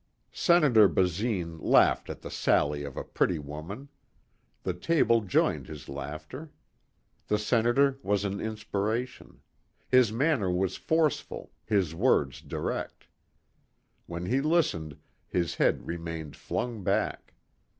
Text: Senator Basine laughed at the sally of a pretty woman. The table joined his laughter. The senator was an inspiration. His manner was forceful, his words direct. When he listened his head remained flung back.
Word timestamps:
Senator 0.33 0.87
Basine 0.87 1.59
laughed 1.59 2.09
at 2.09 2.21
the 2.23 2.31
sally 2.31 2.83
of 2.83 2.97
a 2.97 3.03
pretty 3.03 3.37
woman. 3.37 3.87
The 4.63 4.73
table 4.73 5.21
joined 5.21 5.67
his 5.67 5.87
laughter. 5.87 6.49
The 7.27 7.37
senator 7.37 7.99
was 8.01 8.25
an 8.25 8.39
inspiration. 8.41 9.41
His 9.89 10.11
manner 10.11 10.49
was 10.49 10.75
forceful, 10.75 11.51
his 11.67 11.93
words 11.93 12.41
direct. 12.41 13.09
When 14.07 14.25
he 14.25 14.41
listened 14.41 14.97
his 15.27 15.53
head 15.53 15.85
remained 15.85 16.35
flung 16.35 16.81
back. 16.81 17.35